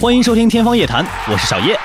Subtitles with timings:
[0.00, 1.78] 欢迎收听《天方夜谭》，我是小叶。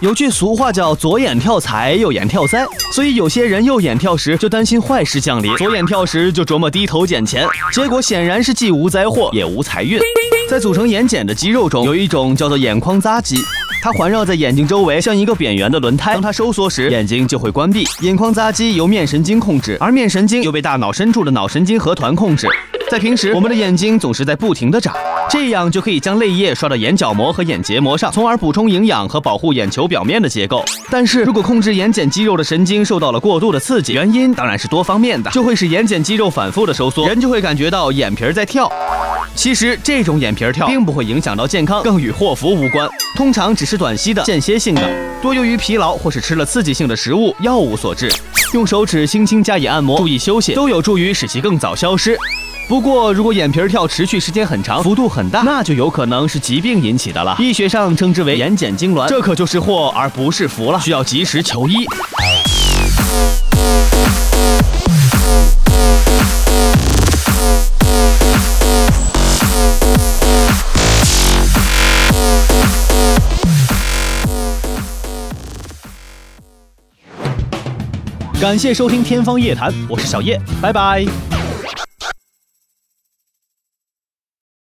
[0.00, 10.00] 有句俗话叫“左眼跳财，右眼跳灾”，所以有些人右眼跳时就担心坏事降临，左眼跳时就琢磨低头捡钱，结果显然是既无灾祸也无财运。
[10.48, 13.44] 在组成眼睑的肌肉中，有一种叫做眼眶匝肌，
[13.82, 16.14] 它环绕在眼睛周围，像一个扁圆的轮胎。
[16.14, 17.84] 当它收缩时，眼睛就会关闭。
[18.00, 22.48] 眼眶匝肌由面神经控制，而面神经又被大脑深处的脑神经核团控制。
[22.88, 24.94] 在平时，我们的眼睛总是在不停的眨，
[25.28, 30.64] 这样就可以将泪液刷到眼角膜和眼结膜上，从而补充营养和保护眼球表面的结构。
[30.88, 38.70] 但是如果控制眼睑肌肉的神经受到了过度的刺激，原因当然是多方面的，就会使眼睑肌肉反复的收缩，人就会感觉到眼皮儿在跳。
[39.34, 44.88] 其实这种眼皮儿跳并不会影响到健康，更与祸福无关，通常只是短期的、间歇性的，
[45.20, 48.08] 多由于疲劳或是吃了刺激性的食物、药物所致。
[48.54, 52.16] 用手指轻轻加以按摩，注意休息，都有助于使其更早消失。
[52.68, 57.36] 不过，如果眼皮跳持续时间很长，幅度很大，那就有可能是疾病引起的了。
[57.38, 61.86] 医学上称之为眼睑痉挛，这可就是祸而不是福了，需要及时求医。
[78.40, 81.06] 感谢收听《天方夜谭》，我是小叶，拜拜。